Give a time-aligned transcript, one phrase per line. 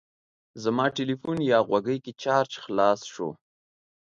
[0.63, 3.29] زما تلیفون یا غوږۍ کې چارج خلاص شو.